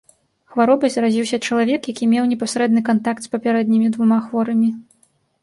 [0.51, 4.69] Хваробай заразіўся чалавек, які меў непасрэдны кантакт з папярэднімі двума хворымі.